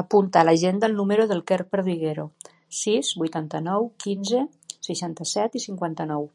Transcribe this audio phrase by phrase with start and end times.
[0.00, 2.26] Apunta a l'agenda el número del Quer Perdiguero:
[2.78, 4.44] sis, vuitanta-nou, quinze,
[4.90, 6.30] seixanta-set, cinquanta-nou.